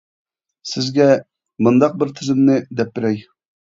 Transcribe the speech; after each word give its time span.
سىزگە 0.69 1.05
مۇنداق 1.67 1.99
بىر 2.05 2.15
تۈزۈمنى 2.21 2.57
دەپ 2.81 2.95
بېرەي. 2.97 3.23